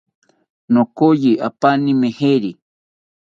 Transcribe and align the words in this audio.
Nokoyi 0.73 1.31
apani 1.47 1.91
meyiri 2.01 2.51